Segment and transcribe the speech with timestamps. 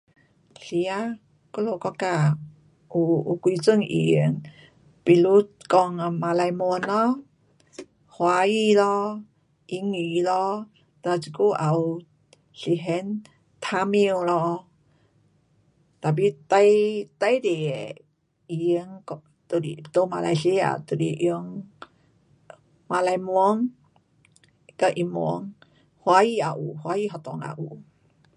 [0.63, 0.91] 是呀，
[1.53, 2.05] 我们国家
[2.91, 2.95] 有，
[3.27, 4.41] 有几种语言，
[5.03, 5.25] 比如
[5.71, 6.59] 讲讲马来文
[6.91, 6.95] 咯，
[8.13, 9.23] 华语咯，
[9.71, 10.31] 英语咯，
[11.03, 12.01] 哒这久也有
[12.59, 13.23] 实行
[13.63, 14.65] Tamil 咯
[16.01, 17.95] ，tapi 最，最多的
[18.47, 19.03] 语言
[19.47, 21.63] 就是，在马来西亚就是用
[22.87, 23.71] 马来文
[24.75, 25.53] 跟英文，
[25.99, 26.75] 华语也有。
[26.81, 27.77] 华语学堂也有。